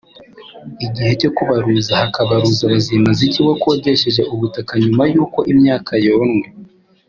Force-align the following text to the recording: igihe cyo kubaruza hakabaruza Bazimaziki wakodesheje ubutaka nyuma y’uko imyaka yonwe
igihe 0.85 1.11
cyo 1.21 1.29
kubaruza 1.35 1.93
hakabaruza 2.01 2.63
Bazimaziki 2.71 3.39
wakodesheje 3.47 4.21
ubutaka 4.33 4.71
nyuma 4.83 5.03
y’uko 5.13 5.39
imyaka 5.53 5.93
yonwe 6.07 6.47